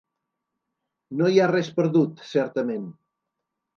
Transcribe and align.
No 1.19 1.29
hi 1.33 1.37
ha 1.43 1.49
res 1.51 1.71
perdut, 1.81 2.25
certament. 2.31 2.89